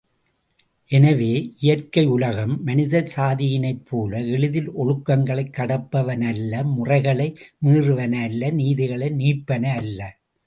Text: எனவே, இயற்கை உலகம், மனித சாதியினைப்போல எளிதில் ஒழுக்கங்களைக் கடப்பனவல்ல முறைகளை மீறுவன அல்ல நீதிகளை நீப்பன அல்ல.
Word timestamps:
எனவே, 0.89 1.27
இயற்கை 1.59 2.05
உலகம், 2.05 2.63
மனித 2.63 3.07
சாதியினைப்போல 3.15 4.31
எளிதில் 4.31 4.71
ஒழுக்கங்களைக் 4.73 5.53
கடப்பனவல்ல 5.57 6.63
முறைகளை 6.71 7.27
மீறுவன 7.65 8.23
அல்ல 8.23 8.51
நீதிகளை 8.51 9.09
நீப்பன 9.11 9.75
அல்ல. 9.75 9.99